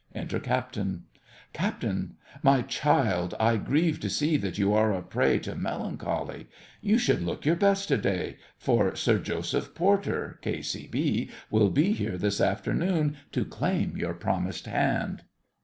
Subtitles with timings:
[0.15, 1.03] Enter CAPTAIN
[1.53, 1.85] CAPT.
[2.41, 6.47] My child, I grieve to see that you are a prey to melancholy.
[6.81, 12.17] You should look your best to day, for Sir Joseph Porter, K.C.B., will be here
[12.17, 15.21] this afternoon to claim your promised hand.